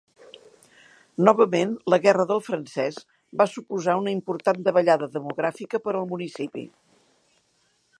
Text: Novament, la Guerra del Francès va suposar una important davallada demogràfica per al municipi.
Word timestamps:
Novament, 1.27 1.75
la 1.95 1.99
Guerra 2.07 2.25
del 2.33 2.41
Francès 2.47 2.99
va 3.43 3.49
suposar 3.53 3.99
una 4.03 4.17
important 4.19 4.67
davallada 4.69 5.13
demogràfica 5.19 5.85
per 5.87 5.97
al 6.01 6.13
municipi. 6.17 6.69